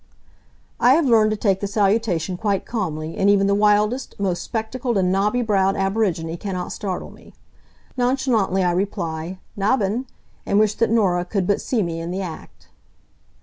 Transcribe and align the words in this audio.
I 0.79 0.95
have 0.95 1.05
learned 1.05 1.29
to 1.29 1.37
take 1.37 1.59
the 1.59 1.67
salutation 1.67 2.35
quite 2.35 2.65
calmly, 2.65 3.15
and 3.17 3.29
even 3.29 3.45
the 3.45 3.53
wildest, 3.53 4.19
most 4.19 4.41
spectacled 4.41 4.97
and 4.97 5.11
knobby 5.11 5.43
browed 5.43 5.75
aborigine 5.75 6.35
cannot 6.37 6.71
startle 6.71 7.11
me. 7.11 7.35
Nonchalantly 7.95 8.63
I 8.63 8.71
reply, 8.71 9.37
"Nabben'," 9.55 10.07
and 10.43 10.57
wish 10.57 10.73
that 10.73 10.89
Norah 10.89 11.25
could 11.25 11.45
but 11.45 11.61
see 11.61 11.83
me 11.83 11.99
in 11.99 12.09
the 12.09 12.23
act. 12.23 12.69